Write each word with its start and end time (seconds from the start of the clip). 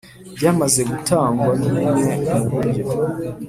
byamaze 0.35 0.81
gutangwa 0.89 1.49
nubumwe 1.59 2.09
muburyo 2.29 2.83